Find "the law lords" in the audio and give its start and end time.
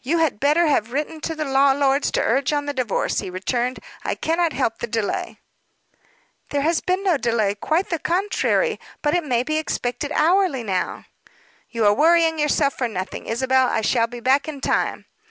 1.34-2.10